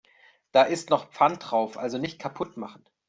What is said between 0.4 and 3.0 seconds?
Da ist noch Pfand drauf, also nicht kaputt machen.